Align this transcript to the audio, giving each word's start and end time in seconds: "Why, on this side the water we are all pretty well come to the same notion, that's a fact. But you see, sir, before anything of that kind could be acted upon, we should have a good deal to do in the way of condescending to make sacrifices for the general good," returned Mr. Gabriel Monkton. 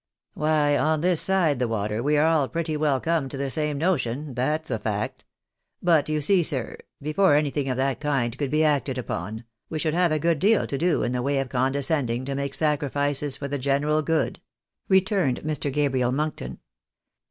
"Why, 0.33 0.75
on 0.79 1.01
this 1.01 1.21
side 1.21 1.59
the 1.59 1.67
water 1.67 2.01
we 2.01 2.17
are 2.17 2.25
all 2.25 2.47
pretty 2.49 2.75
well 2.75 2.99
come 2.99 3.29
to 3.29 3.37
the 3.37 3.51
same 3.51 3.77
notion, 3.77 4.33
that's 4.33 4.71
a 4.71 4.79
fact. 4.79 5.25
But 5.79 6.09
you 6.09 6.21
see, 6.21 6.41
sir, 6.41 6.77
before 7.03 7.35
anything 7.35 7.69
of 7.69 7.77
that 7.77 7.99
kind 7.99 8.35
could 8.35 8.49
be 8.49 8.63
acted 8.63 8.97
upon, 8.97 9.43
we 9.69 9.77
should 9.77 9.93
have 9.93 10.11
a 10.11 10.17
good 10.17 10.39
deal 10.39 10.65
to 10.65 10.77
do 10.79 11.03
in 11.03 11.11
the 11.11 11.21
way 11.21 11.37
of 11.37 11.49
condescending 11.49 12.25
to 12.25 12.33
make 12.33 12.55
sacrifices 12.55 13.37
for 13.37 13.47
the 13.47 13.59
general 13.59 14.01
good," 14.01 14.41
returned 14.89 15.41
Mr. 15.43 15.71
Gabriel 15.71 16.11
Monkton. 16.11 16.57